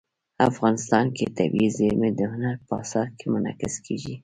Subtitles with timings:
[0.49, 4.15] افغانستان کې طبیعي زیرمې د هنر په اثار کې منعکس کېږي.